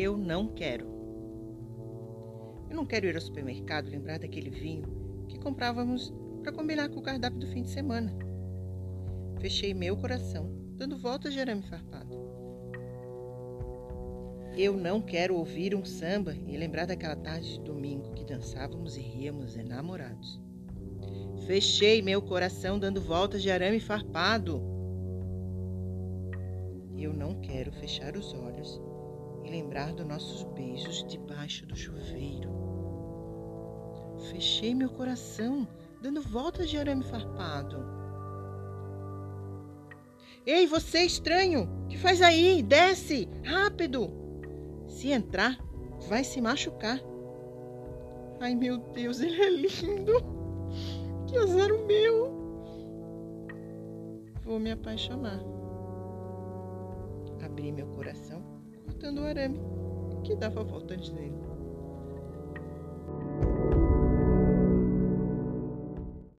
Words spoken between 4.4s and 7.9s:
vinho que comprávamos para combinar com o cardápio do fim de